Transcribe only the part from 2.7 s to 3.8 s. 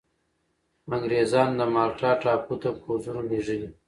پوځونه لېږلي.